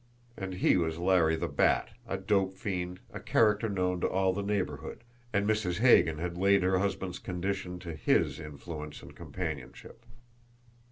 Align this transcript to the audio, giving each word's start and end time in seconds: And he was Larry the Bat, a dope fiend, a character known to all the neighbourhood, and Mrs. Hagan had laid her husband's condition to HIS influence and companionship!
And 0.35 0.55
he 0.55 0.77
was 0.77 0.97
Larry 0.97 1.35
the 1.35 1.47
Bat, 1.47 1.89
a 2.07 2.17
dope 2.17 2.55
fiend, 2.57 3.01
a 3.13 3.19
character 3.19 3.69
known 3.69 4.01
to 4.01 4.09
all 4.09 4.33
the 4.33 4.41
neighbourhood, 4.41 5.03
and 5.31 5.47
Mrs. 5.47 5.77
Hagan 5.77 6.17
had 6.17 6.39
laid 6.39 6.63
her 6.63 6.79
husband's 6.79 7.19
condition 7.19 7.77
to 7.81 7.93
HIS 7.93 8.39
influence 8.39 9.03
and 9.03 9.15
companionship! 9.15 10.03